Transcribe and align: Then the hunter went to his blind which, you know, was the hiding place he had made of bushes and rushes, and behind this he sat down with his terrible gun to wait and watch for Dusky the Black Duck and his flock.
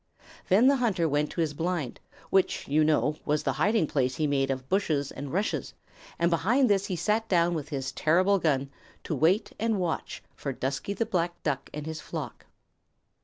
Then 0.49 0.65
the 0.67 0.77
hunter 0.77 1.07
went 1.07 1.29
to 1.33 1.41
his 1.41 1.53
blind 1.53 1.99
which, 2.31 2.67
you 2.67 2.83
know, 2.83 3.17
was 3.23 3.43
the 3.43 3.53
hiding 3.53 3.85
place 3.85 4.15
he 4.15 4.23
had 4.23 4.29
made 4.31 4.49
of 4.49 4.67
bushes 4.67 5.11
and 5.11 5.31
rushes, 5.31 5.75
and 6.17 6.31
behind 6.31 6.71
this 6.71 6.87
he 6.87 6.95
sat 6.95 7.29
down 7.29 7.53
with 7.53 7.69
his 7.69 7.91
terrible 7.91 8.39
gun 8.39 8.71
to 9.03 9.13
wait 9.13 9.51
and 9.59 9.79
watch 9.79 10.23
for 10.33 10.51
Dusky 10.53 10.93
the 10.95 11.05
Black 11.05 11.43
Duck 11.43 11.69
and 11.71 11.85
his 11.85 12.01
flock. 12.01 12.47